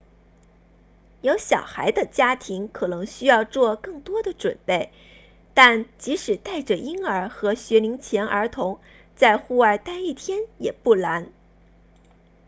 [1.21, 4.91] 有小孩的家庭可能需要做更多的准备
[5.53, 8.79] 但即使带着婴儿和学龄前儿童
[9.15, 11.31] 在户外待一天也不难